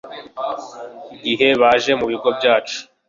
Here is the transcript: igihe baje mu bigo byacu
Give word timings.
igihe 1.31 1.47
baje 1.61 1.91
mu 1.99 2.05
bigo 2.11 2.29
byacu 2.37 2.79